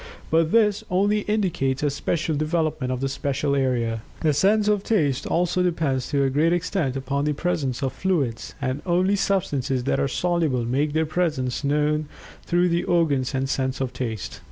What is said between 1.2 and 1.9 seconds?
indicates